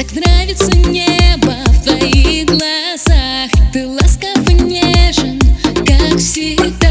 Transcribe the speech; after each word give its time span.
Так 0.00 0.12
нравится 0.12 0.74
небо 0.88 1.56
в 1.66 1.84
твоих 1.84 2.46
глазах. 2.46 3.50
Ты 3.70 3.86
ласков 3.86 4.48
и 4.48 4.54
нежен, 4.54 5.38
как 5.84 6.16
всегда. 6.16 6.89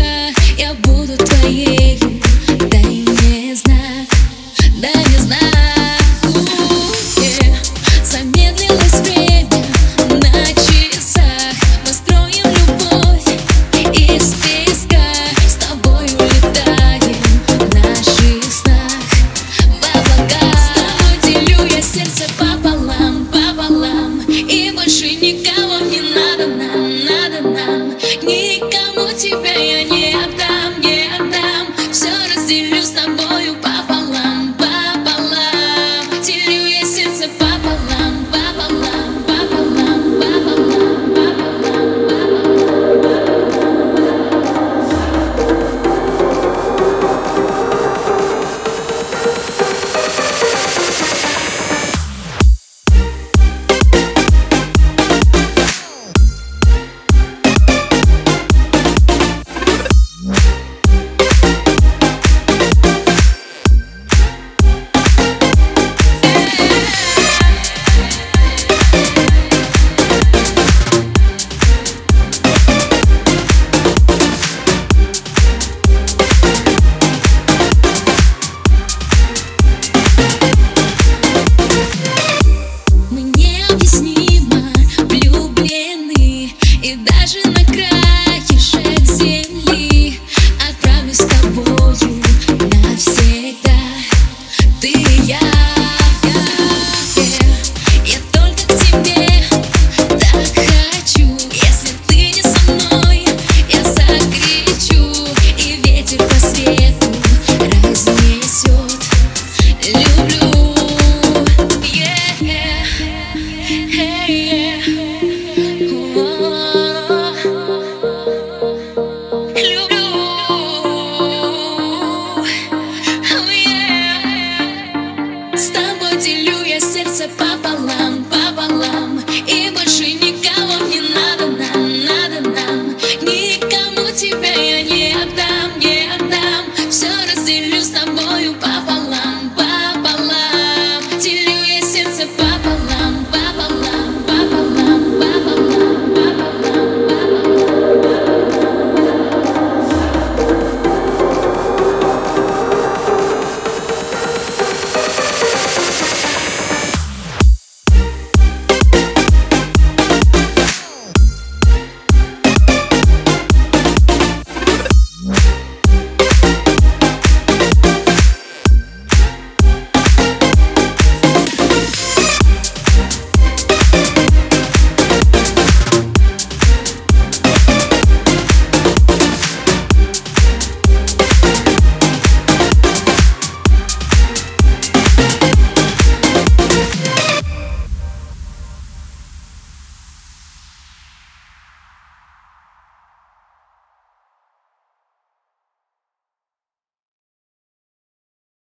said, 127.19 127.37
Papa. 127.37 127.78